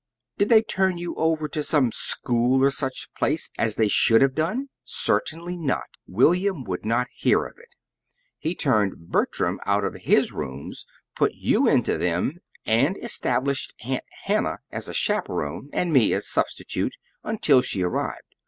Did 0.39 0.49
they 0.49 0.63
turn 0.63 0.97
you 0.97 1.13
over 1.13 1.47
to 1.49 1.61
some 1.61 1.91
school 1.91 2.63
or 2.63 2.71
such 2.71 3.13
place, 3.15 3.51
as 3.59 3.75
they 3.75 3.87
should 3.87 4.23
have 4.23 4.33
done? 4.33 4.69
Certainly 4.83 5.57
not! 5.57 5.95
William 6.07 6.63
would 6.63 6.83
not 6.83 7.05
hear 7.15 7.45
of 7.45 7.59
it. 7.59 7.75
He 8.39 8.55
turned 8.55 9.11
Bertram 9.11 9.59
out 9.63 9.83
of 9.83 9.93
his 9.93 10.31
rooms, 10.31 10.87
put 11.15 11.33
you 11.35 11.67
into 11.67 11.99
them, 11.99 12.39
and 12.65 12.97
established 12.97 13.75
Aunt 13.85 14.05
Hannah 14.23 14.61
as 14.71 14.89
chaperon 14.97 15.69
and 15.71 15.93
me 15.93 16.13
as 16.13 16.27
substitute 16.27 16.95
until 17.23 17.61
she 17.61 17.83
arrived. 17.83 18.33